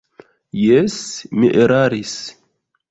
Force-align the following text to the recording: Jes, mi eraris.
Jes, 0.61 0.97
mi 1.37 1.53
eraris. 1.67 2.19